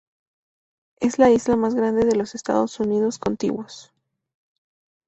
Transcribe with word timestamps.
Es 0.99 1.19
la 1.19 1.29
isla 1.29 1.55
más 1.57 1.75
grande 1.75 2.05
de 2.05 2.15
los 2.15 2.33
Estados 2.33 2.79
Unidos 2.79 3.19
contiguos. 3.19 3.93